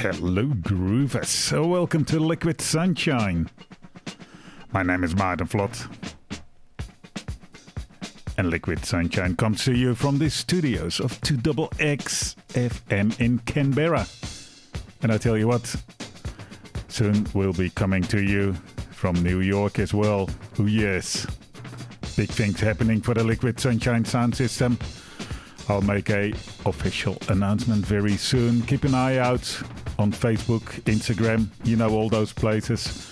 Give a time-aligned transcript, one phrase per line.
[0.00, 1.26] hello, groovers.
[1.26, 3.50] So, welcome to Liquid Sunshine.
[4.72, 5.76] My name is Maarten Vlot.
[8.38, 14.06] And Liquid Sunshine comes to you from the studios of 2XX FM in Canberra.
[15.02, 15.76] And I tell you what,
[16.88, 18.54] soon we'll be coming to you
[18.92, 20.30] from New York as well.
[20.58, 21.26] Oh, yes.
[22.16, 24.78] Big things happening for the Liquid Sunshine sound system.
[25.68, 26.32] I'll make a
[26.64, 28.62] official announcement very soon.
[28.62, 29.62] Keep an eye out
[30.00, 33.06] on Facebook, Instagram, you know all those places.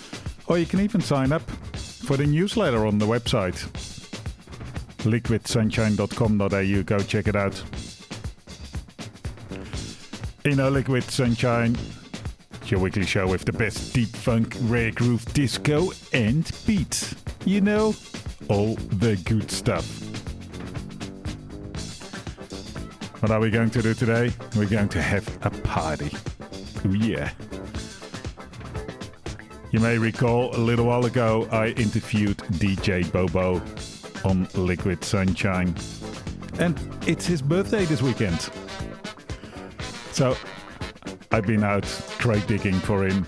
[0.47, 3.55] Or you can even sign up for the newsletter on the website.
[5.03, 7.63] liquidsunshine.com.au go check it out.
[10.45, 11.77] In know Liquid Sunshine,
[12.65, 17.15] your weekly show with the best deep funk, rare groove, disco and beats.
[17.45, 17.93] You know,
[18.47, 19.85] all the good stuff.
[23.21, 24.31] What are we going to do today?
[24.55, 26.09] We're going to have a party.
[26.87, 27.31] Yeah.
[29.71, 33.61] You may recall a little while ago I interviewed DJ Bobo
[34.27, 35.75] on Liquid Sunshine.
[36.57, 38.49] And it's his birthday this weekend.
[40.11, 40.35] So
[41.31, 41.85] I've been out
[42.17, 43.27] crate digging for him.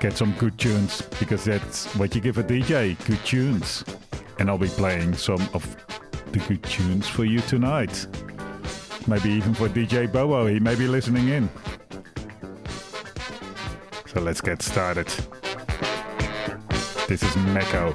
[0.00, 3.84] Get some good tunes because that's what you give a DJ good tunes.
[4.38, 5.76] And I'll be playing some of
[6.32, 8.06] the good tunes for you tonight.
[9.06, 11.48] Maybe even for DJ Bobo, he may be listening in.
[14.06, 15.08] So let's get started.
[17.06, 17.94] This is Meco.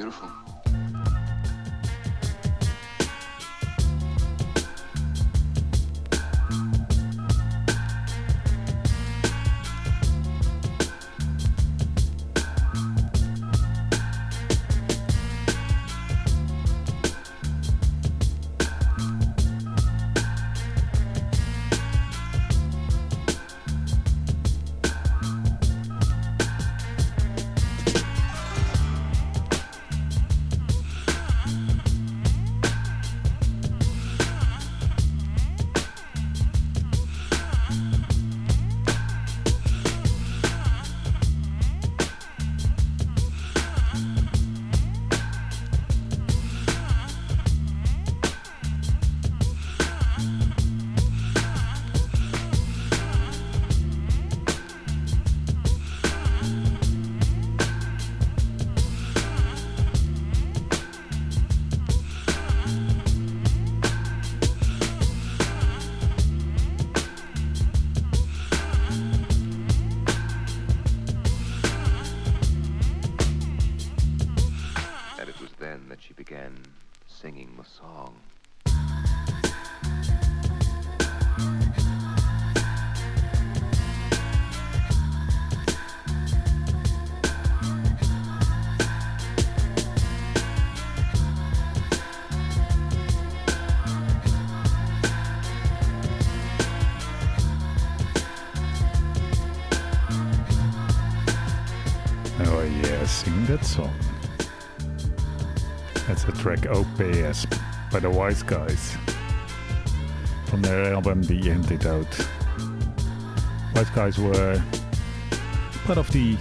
[0.00, 0.49] beautiful
[106.70, 107.46] OPS
[107.90, 108.96] by the Wise Guys
[110.46, 112.28] from their album The Antidote.
[113.74, 114.62] Wise Guys were
[115.84, 116.36] part of the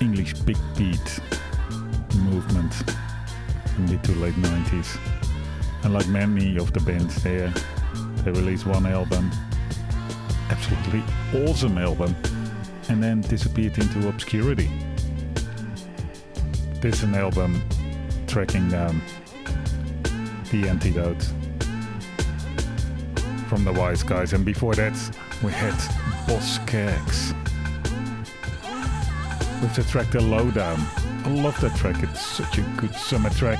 [0.00, 1.20] English big beat
[2.14, 2.72] movement
[3.76, 4.96] in the to late 90s.
[5.82, 7.52] And like many of the bands there,
[8.24, 9.30] they released one album,
[10.50, 11.02] absolutely
[11.44, 12.14] awesome album,
[12.88, 14.70] and then disappeared into obscurity.
[16.80, 17.60] This is an album
[18.28, 19.02] tracking down
[20.50, 21.22] the antidote
[23.48, 24.94] from the Wise Guys, and before that,
[25.42, 25.74] we had
[26.26, 27.34] Boz Scaggs
[29.60, 30.78] with the track The Lowdown.
[31.24, 33.58] I love that track, it's such a good summer track.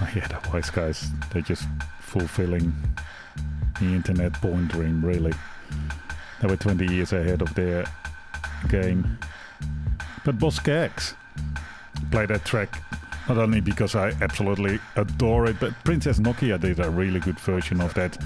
[0.00, 1.66] Oh yeah, the Wise Guys, they're just
[2.00, 2.72] fulfilling
[3.80, 5.32] the internet born dream, really.
[6.40, 7.84] They were 20 years ahead of their
[8.68, 9.18] game.
[10.28, 11.14] But Boz Scaggs
[12.10, 12.82] played that track
[13.30, 17.80] not only because I absolutely adore it, but Princess Nokia did a really good version
[17.80, 18.18] of that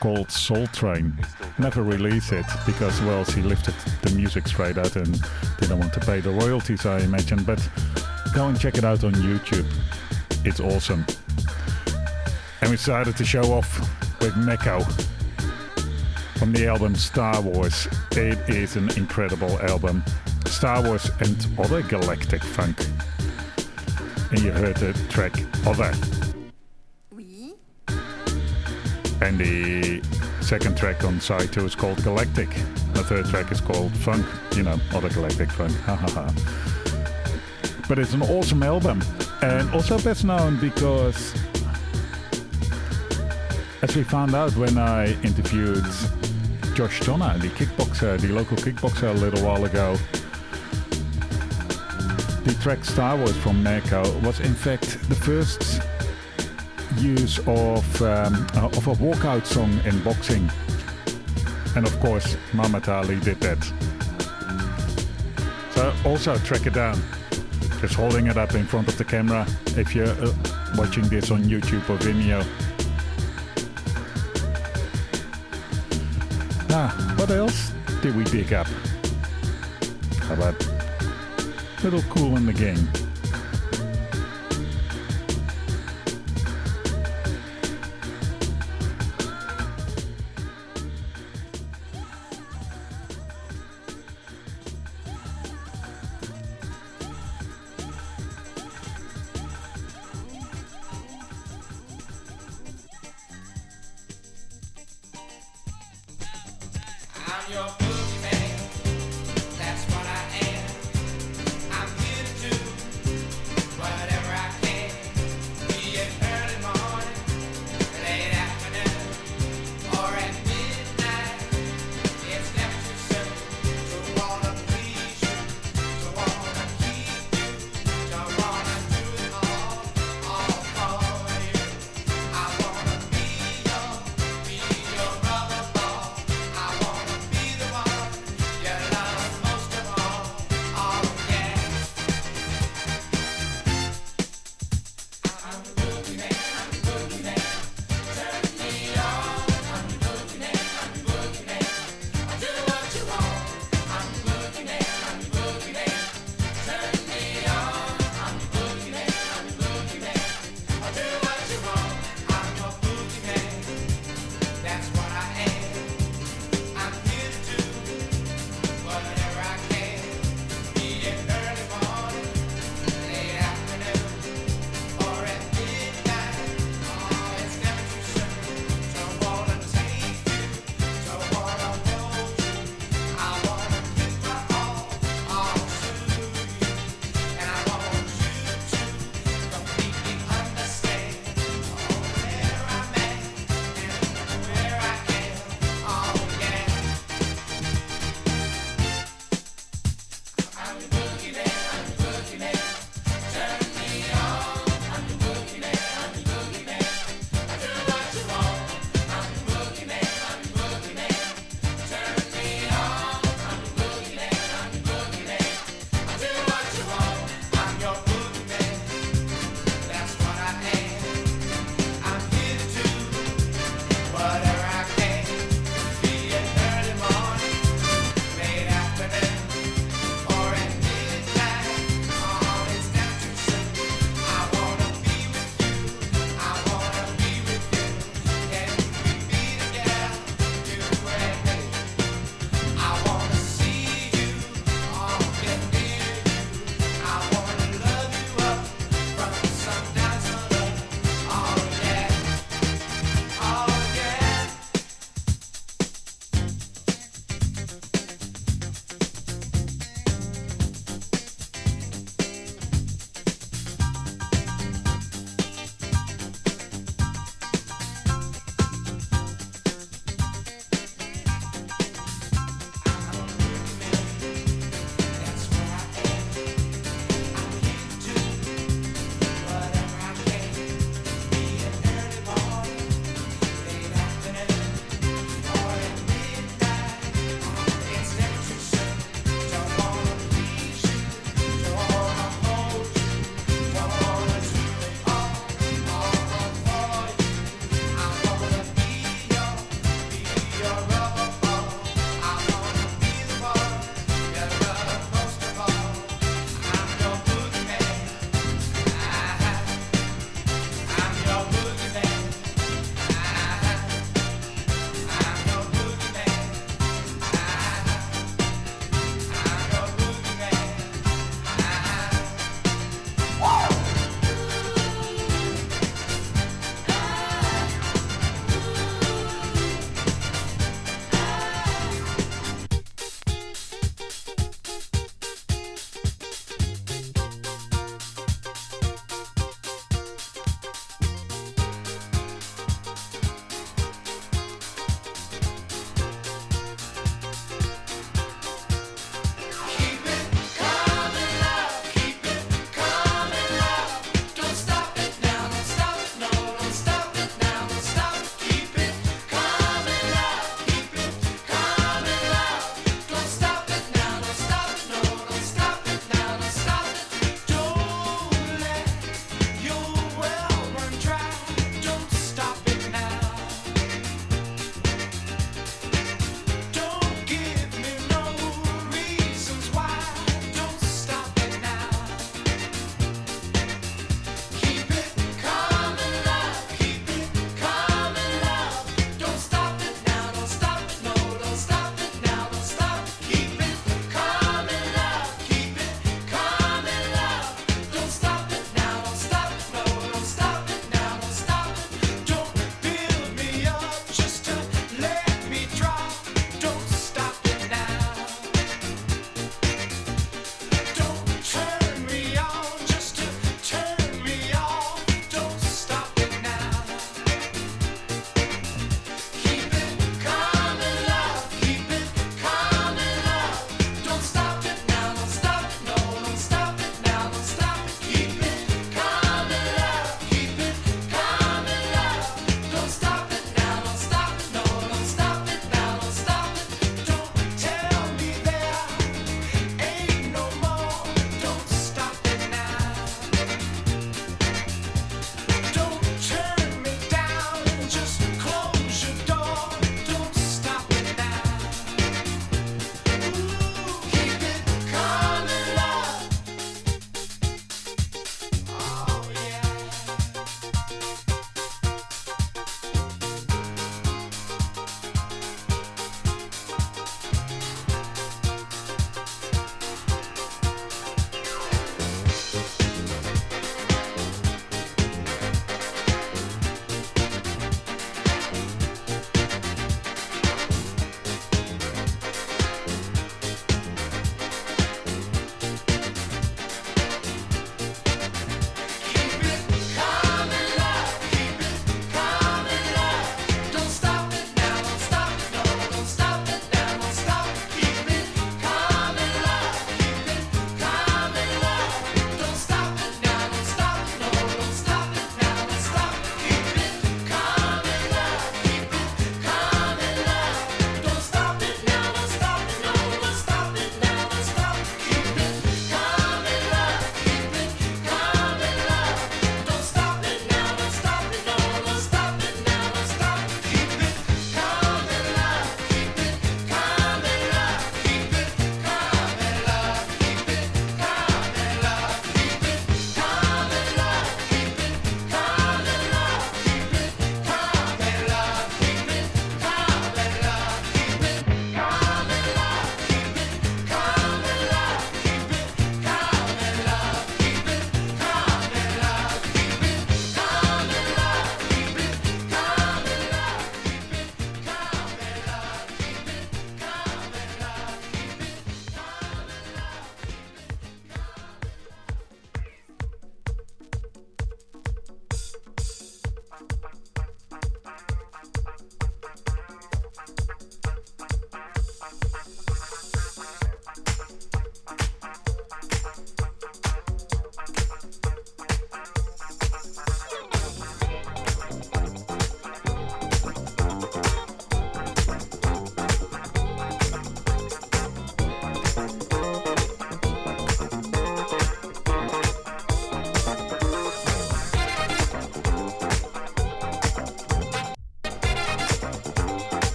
[0.00, 1.16] called Soul Train.
[1.56, 5.24] Never released it because, well, she lifted the music straight out and
[5.60, 7.44] didn't want to pay the royalties, I imagine.
[7.44, 7.64] But
[8.34, 9.66] go and check it out on YouTube.
[10.44, 11.06] It's awesome.
[12.60, 13.78] And we decided to show off
[14.20, 14.80] with Meco
[16.40, 17.86] from the album Star Wars.
[18.16, 20.02] It is an incredible album.
[20.46, 22.84] Star Wars and other galactic funk.
[24.30, 25.32] And you heard the track
[25.66, 25.92] Other.
[27.12, 27.54] Oui.
[29.20, 30.02] And the
[30.40, 32.50] second track on side two is called Galactic.
[32.92, 34.24] The third track is called Funk.
[34.54, 35.72] You know, other galactic funk.
[35.80, 36.34] Ha ha ha.
[37.88, 39.02] But it's an awesome album.
[39.42, 41.34] And also best known because,
[43.82, 45.84] as we found out when I interviewed
[46.74, 49.96] Josh Tonna, the kickboxer, the local kickboxer, a little while ago,
[52.46, 55.82] the track Star Wars from Meco was in fact the first
[56.96, 60.48] use of um, uh, of a walkout song in boxing.
[61.74, 63.60] And of course, Muhammad Ali did that.
[65.72, 67.02] So also track it down.
[67.80, 69.44] Just holding it up in front of the camera
[69.76, 70.32] if you're uh,
[70.76, 72.46] watching this on YouTube or Vimeo.
[76.70, 77.72] Ah, what else
[78.02, 78.68] did we dig up?
[80.20, 80.75] How about
[81.90, 83.05] little Kool and the Gang?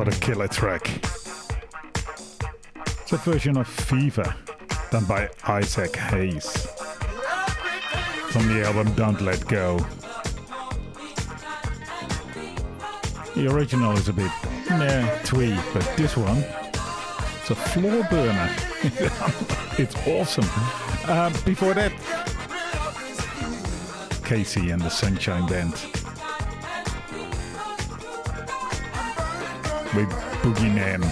[0.00, 0.88] What a killer track.
[2.86, 4.34] It's a version of Fever
[4.90, 6.66] done by Isaac Hayes
[8.30, 9.76] from the album Don't Let Go.
[13.34, 14.30] The original is a bit
[14.70, 16.46] meh, twee, but this one,
[17.40, 18.56] it's a floor burner.
[19.78, 20.48] it's awesome.
[21.04, 21.92] Uh, before that,
[24.22, 25.99] KC and the Sunshine Band.
[29.94, 30.10] with
[30.42, 31.02] Boogeyman.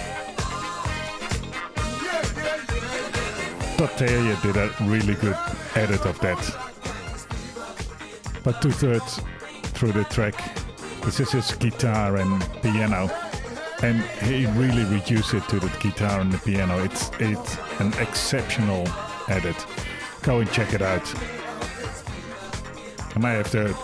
[3.77, 5.37] Dottaria did a really good
[5.75, 6.37] edit of that.
[8.43, 9.21] But two thirds
[9.73, 10.35] through the track,
[11.03, 13.09] this is just guitar and piano.
[13.81, 16.83] And he really reduced it to the guitar and the piano.
[16.83, 18.87] It's, it's an exceptional
[19.29, 19.65] edit.
[20.21, 21.07] Go and check it out.
[23.15, 23.75] I may have to,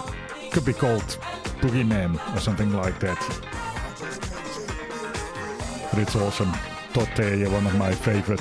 [0.52, 1.18] could be called
[1.62, 3.55] boogie man or something like that
[5.96, 6.52] but it's awesome.
[6.94, 8.40] Totte, one of my favorite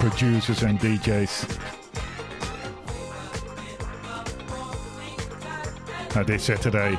[0.00, 1.60] producers and DJs.
[6.14, 6.96] Now this Saturday,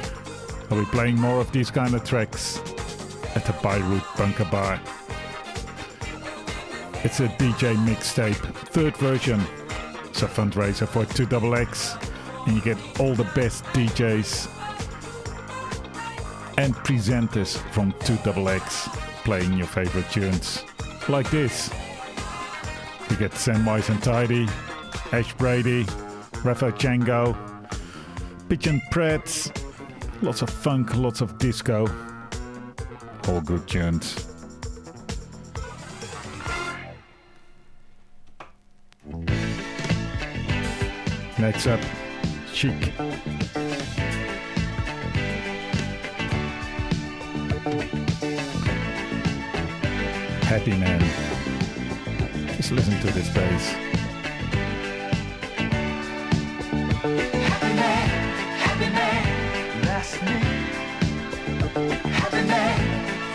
[0.69, 2.59] I'll be playing more of these kind of tracks
[3.35, 4.79] at the Beirut Bunker Bar.
[7.03, 8.35] It's a DJ mixtape,
[8.69, 9.41] third version.
[10.05, 14.54] It's a fundraiser for 2XX, and you get all the best DJs
[16.57, 20.63] and presenters from 2XX playing your favorite tunes.
[21.09, 21.73] Like this.
[23.09, 24.47] You get Samwise and Tidy,
[25.11, 25.85] Ash Brady,
[26.43, 27.35] Rafa Django,
[28.49, 29.51] Pigeon Pratt,
[30.21, 31.87] lots of funk, lots of disco.
[33.27, 34.27] All good tunes.
[41.37, 41.79] Next up,
[42.53, 42.93] Chic.
[50.55, 51.01] Happy Man.
[52.55, 53.73] Just listen to this bass.
[57.51, 58.07] Happy man,
[58.63, 59.23] happy man,
[59.81, 60.37] that's me.
[62.09, 62.77] Happy man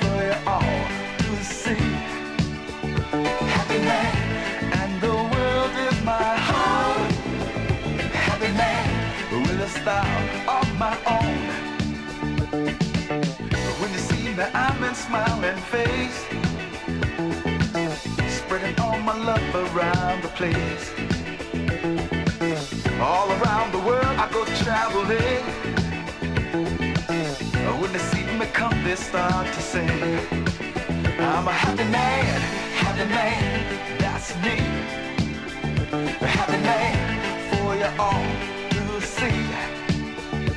[0.00, 0.80] for you all
[1.18, 1.84] to see.
[3.52, 4.12] Happy man,
[4.80, 7.10] and the world is my home.
[8.28, 11.38] Happy man with a style of my own.
[13.78, 16.39] When you see me, I'm in smiling face.
[19.02, 20.90] My love around the place.
[23.00, 25.44] All around the world I go traveling.
[27.80, 29.88] When they see me come, they start to sing.
[31.18, 32.40] I'm a happy man,
[32.84, 34.56] happy man, that's me.
[36.20, 36.96] A happy man
[37.50, 38.26] for you all
[38.76, 39.42] to see.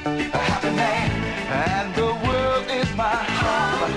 [0.05, 1.09] A happy man,
[1.69, 3.93] and the world is my home.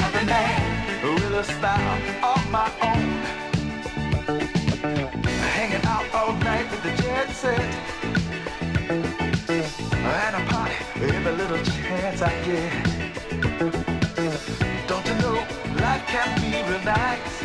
[0.00, 2.93] Happy man with a style of my own.
[7.44, 7.60] The jet set.
[9.50, 12.72] And I party every little chance I get.
[14.88, 15.36] Don't you know
[15.80, 17.42] life can be relaxed?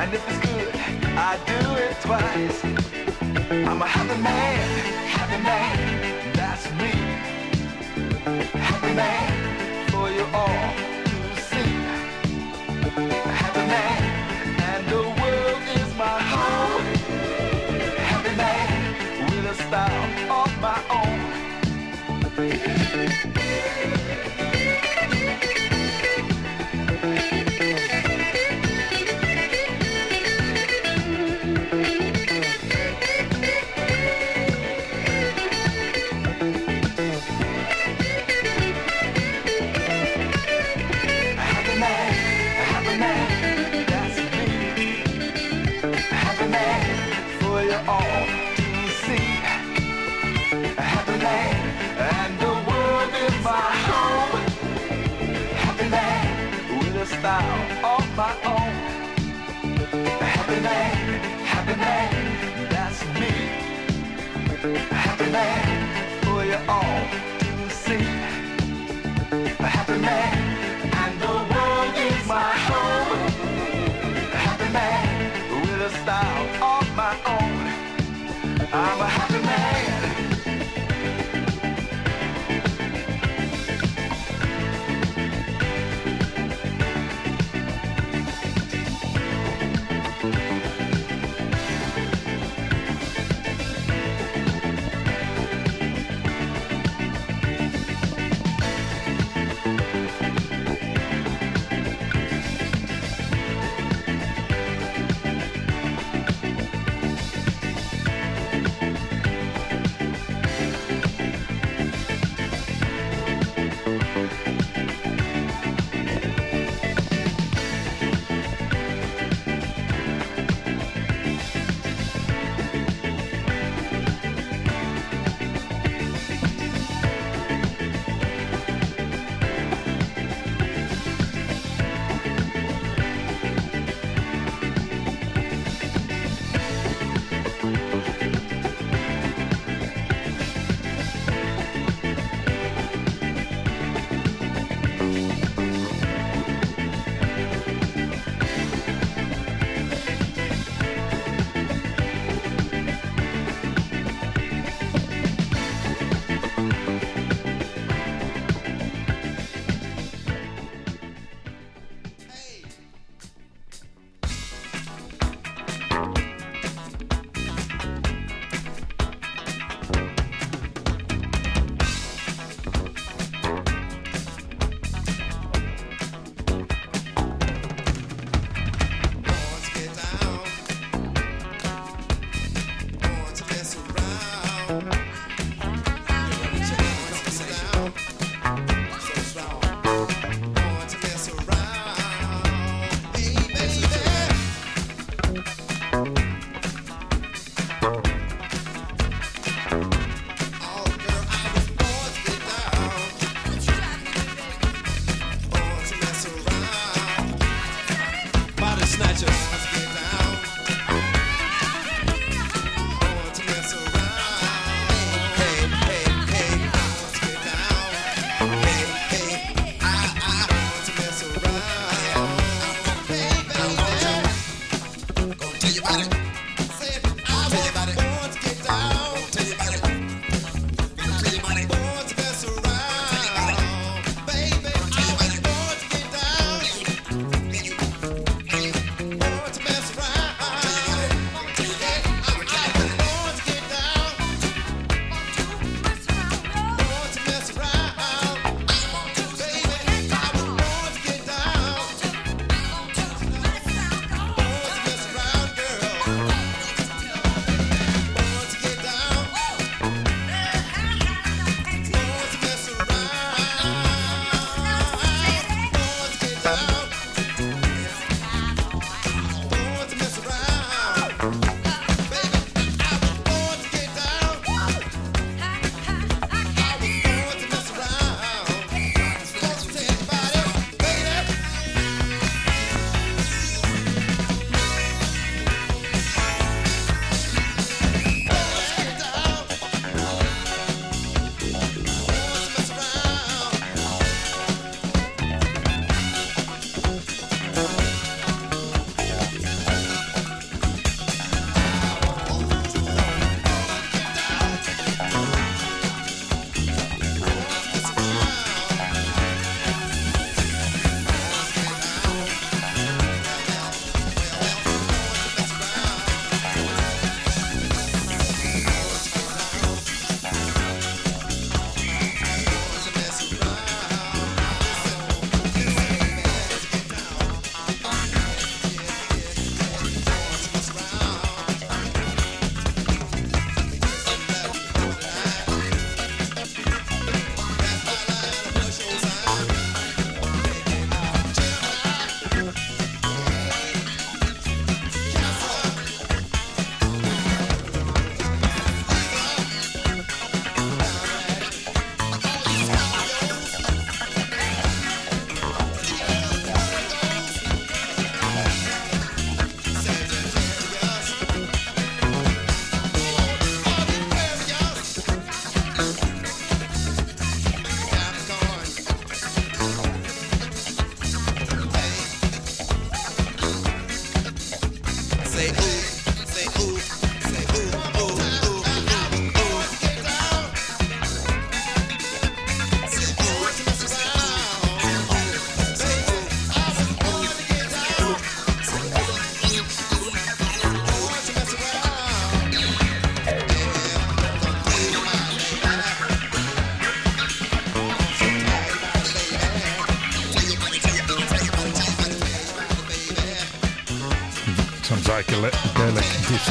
[0.00, 0.74] And if it's good,
[1.16, 2.58] I do it twice.
[3.50, 4.68] I'm a happy man,
[5.08, 6.92] happy man, that's me.
[8.58, 10.97] Happy man for you all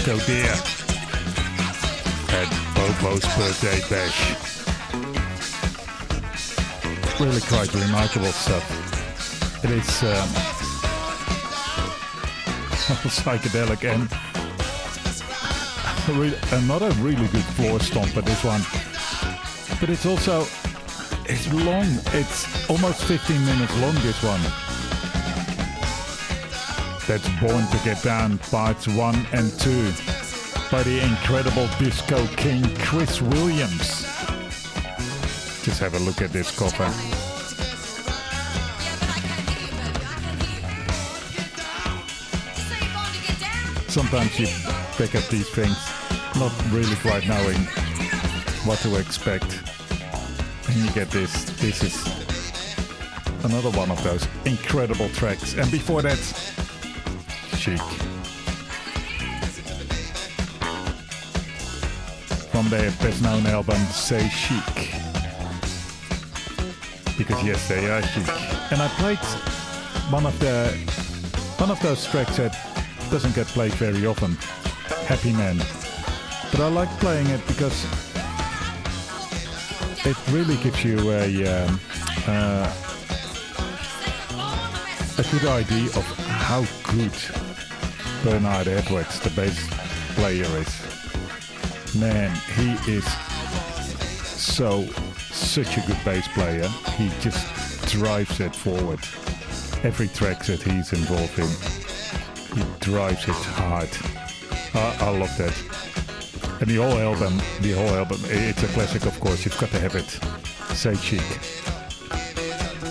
[0.08, 0.56] disco there
[2.40, 4.20] at Bobo's birthday bash.
[7.20, 8.64] Really quite remarkable stuff.
[9.66, 10.30] It is um,
[13.10, 14.10] psychedelic and
[16.10, 18.24] a re- another really good floor stomper.
[18.24, 18.62] This one,
[19.82, 20.48] but it's also
[21.26, 22.00] it's long.
[22.14, 23.96] It's almost 15 minutes long.
[23.96, 24.67] This one.
[27.08, 29.92] That's Born to Get Down parts 1 and 2
[30.70, 34.04] by the incredible disco king Chris Williams.
[35.64, 36.92] Just have a look at this cover.
[43.90, 44.48] Sometimes you
[44.98, 45.78] pick up these things
[46.36, 47.58] not really quite knowing
[48.66, 49.62] what to expect.
[50.68, 51.46] And you get this.
[51.62, 52.06] This is
[53.46, 55.54] another one of those incredible tracks.
[55.54, 56.47] And before that,
[62.52, 64.94] From their best known album, C'est Chic.
[67.18, 68.30] Because yes, they are chic.
[68.72, 69.20] And I played
[70.10, 70.70] one of the
[71.58, 72.56] one of those tracks that
[73.12, 74.38] doesn't get played very often.
[75.06, 75.58] Happy Man.
[76.52, 77.84] But I like playing it because
[80.06, 81.80] it really gives you a um,
[82.28, 82.74] uh,
[85.18, 86.64] a good idea of how
[86.94, 87.47] good
[88.24, 89.68] Bernard Edwards, the bass
[90.16, 91.96] player, is.
[91.96, 93.06] Man, he is
[94.24, 94.84] so
[95.32, 96.68] such a good bass player.
[96.98, 99.00] He just drives it forward.
[99.84, 101.48] Every track that he's involved in,
[102.58, 103.90] he drives it hard.
[104.74, 105.78] I, I love that.
[106.62, 109.46] And the whole album, the whole album, it's a classic, of course.
[109.46, 110.10] You've got to have it.
[110.76, 111.22] C'est Chic.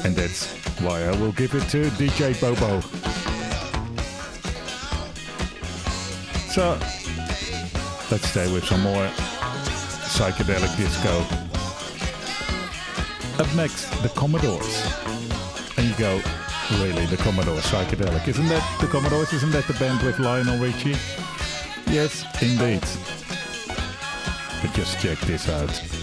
[0.04, 3.05] And that's why I will give it to DJ Bobo.
[6.56, 6.70] So
[8.10, 9.06] let's stay with some more
[10.08, 11.20] psychedelic disco.
[13.38, 14.90] Up next, the Commodores.
[15.76, 16.18] And you go,
[16.78, 18.26] really, the Commodores, psychedelic.
[18.26, 19.34] Isn't that the Commodores?
[19.34, 20.96] Isn't that the band with Lionel Richie?
[21.88, 22.80] Yes, indeed.
[24.62, 25.95] But just check this out.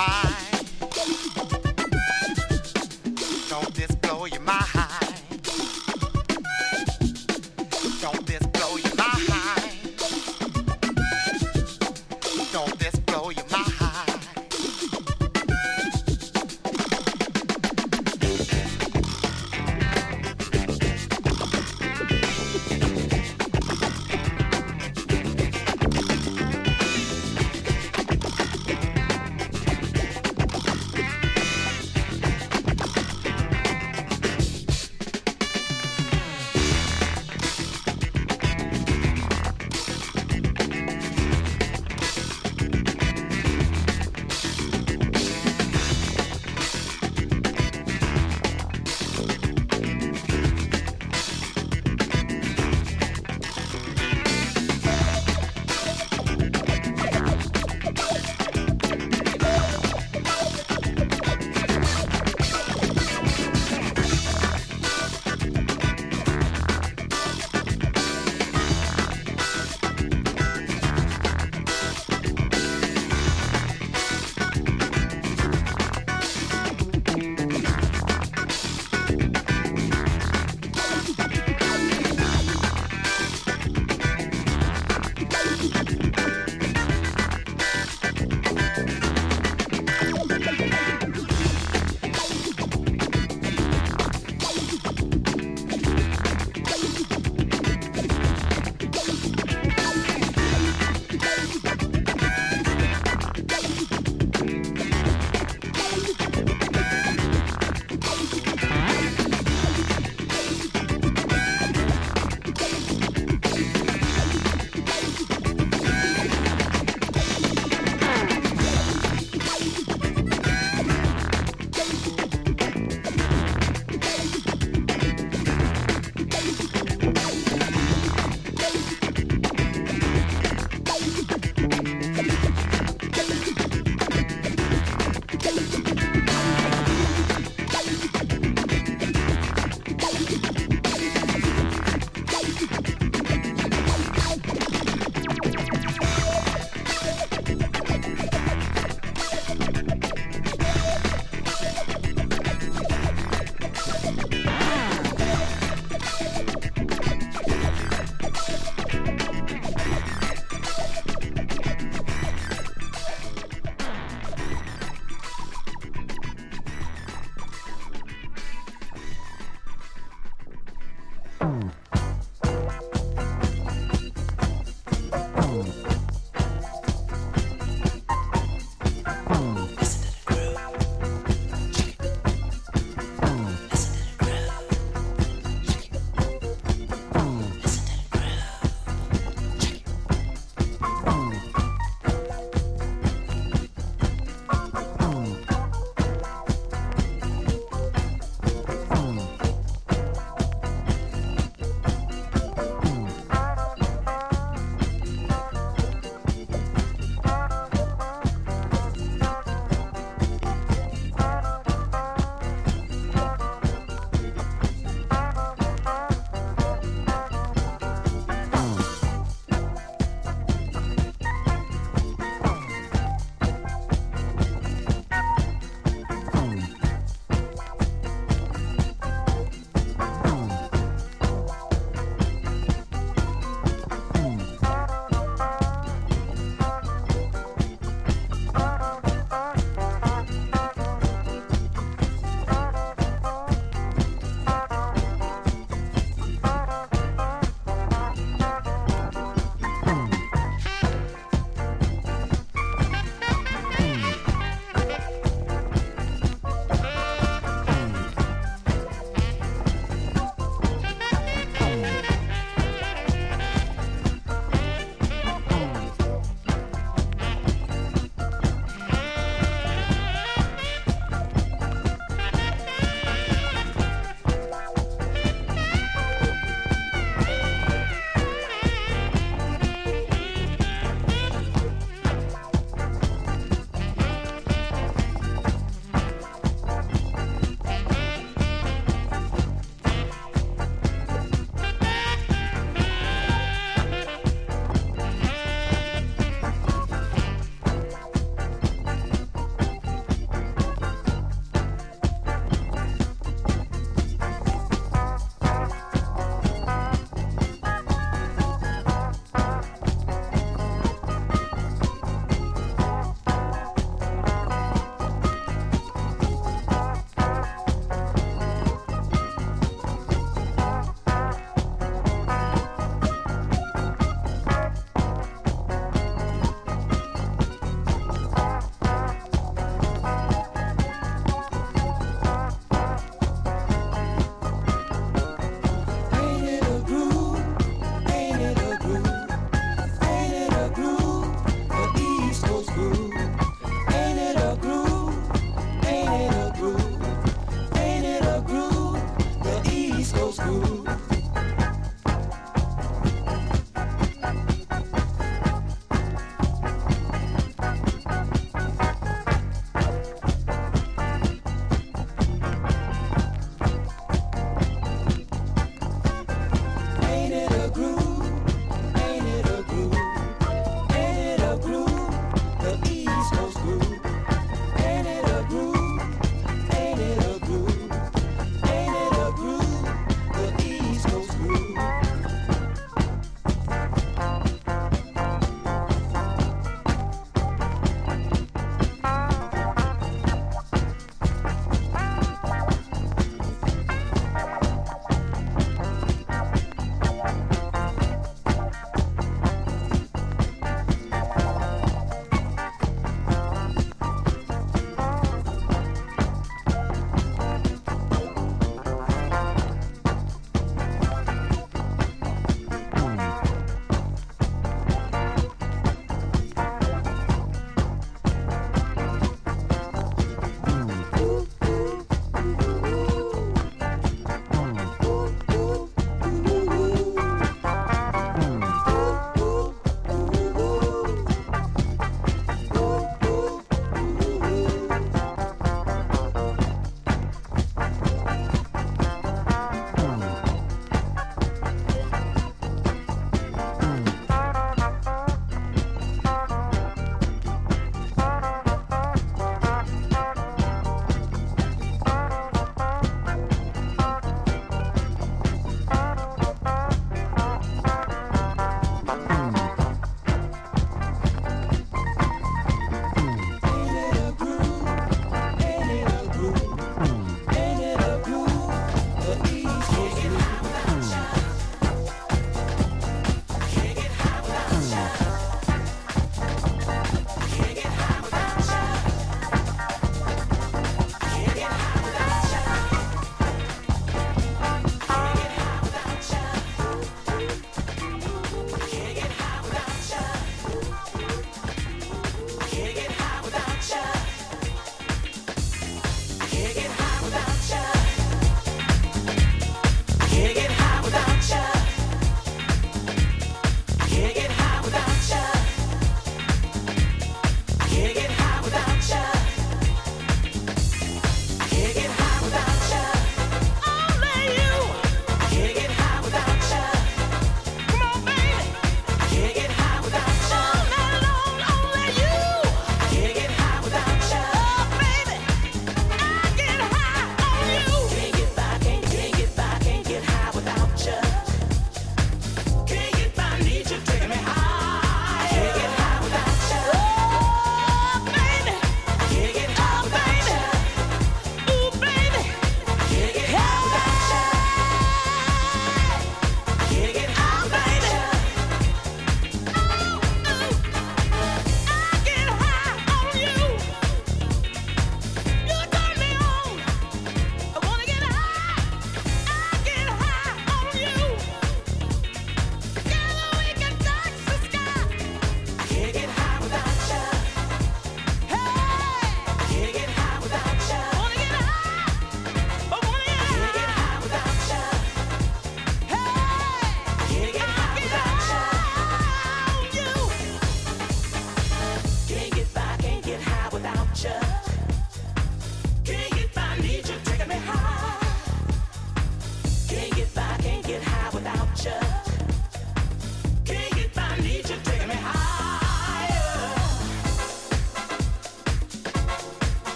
[0.00, 0.29] my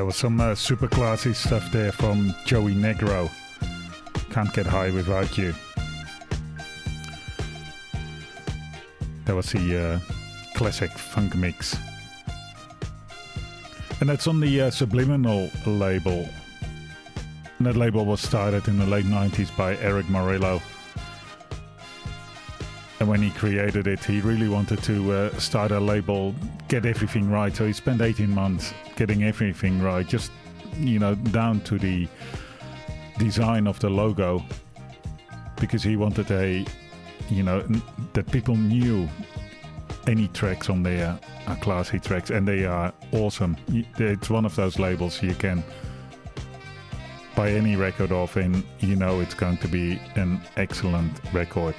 [0.00, 3.30] there was some uh, super classy stuff there from Joey Negro.
[4.30, 5.52] Can't get high without you.
[9.26, 10.00] That was the uh,
[10.54, 11.76] classic funk mix.
[14.00, 16.26] And that's on the uh, Subliminal label.
[17.58, 20.62] And that label was started in the late 90s by Erick Morillo.
[23.00, 26.34] And when he created it, he really wanted to uh, start a label,
[26.68, 27.54] get everything right.
[27.54, 30.30] So he spent 18 months getting everything right, just,
[30.76, 32.06] you know, down to the
[33.18, 34.44] design of the logo.
[35.58, 36.66] Because he wanted a,
[37.30, 37.82] you know, n-
[38.12, 39.08] that people knew
[40.06, 43.56] any tracks on there are classy tracks and they are awesome.
[43.96, 45.64] It's one of those labels you can
[47.34, 51.74] buy any record off and you know it's going to be an excellent record.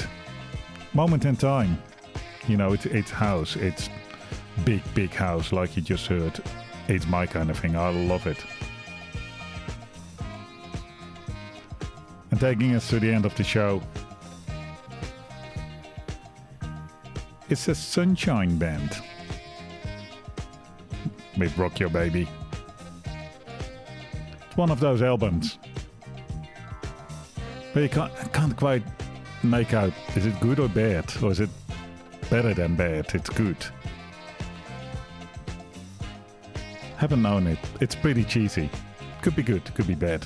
[0.94, 1.80] Moment in time,
[2.48, 3.92] you know, it's, it's house, it's
[4.66, 6.42] big, big house, like you just heard.
[6.96, 7.76] It's my kind of thing.
[7.76, 8.44] I love it.
[12.32, 13.82] And taking us to the end of the show,
[17.50, 18.98] it's a Sunshine Band
[21.38, 22.28] with Rock Your Baby.
[24.48, 25.58] It's one of those albums
[27.74, 28.84] but you can't, can't quite
[29.44, 31.50] make out is it good or bad, or is it
[32.30, 33.08] better than bad?
[33.14, 33.58] It's good.
[37.02, 37.58] Haven't known it.
[37.80, 38.70] It's pretty cheesy.
[39.24, 40.24] Could be good, could be bad.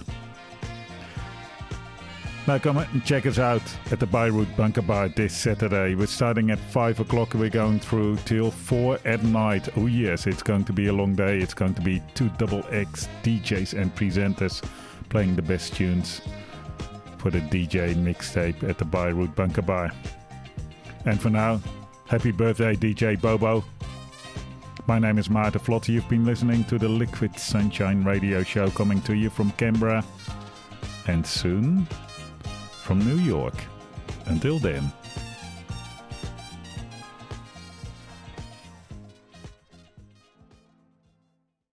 [2.48, 3.62] Now come and check us out
[3.94, 5.96] at the Beirut Bunker Bar this Saturday.
[5.96, 7.34] We're starting at 5 o'clock.
[7.34, 9.70] We're going through till 4 at night.
[9.78, 11.38] Oh yes, it's going to be a long day.
[11.40, 14.62] It's going to be two double X DJs and presenters
[15.08, 16.20] playing the best tunes
[17.20, 19.94] for the DJ mixtape at the Beirut Bunker Bar.
[21.06, 21.62] And for now,
[22.06, 23.64] happy birthday DJ Bobo.
[24.88, 25.88] My name is Maarten Vlot.
[25.88, 30.06] You've been listening to the Liquid Sunshine radio show coming to you from Canberra
[31.08, 31.88] and soon
[32.84, 33.56] from New York.
[34.28, 34.92] Until then.